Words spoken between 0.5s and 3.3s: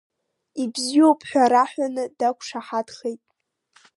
Ибзиоуп ҳәа раҳәаны дақәшаҳаҭхеит.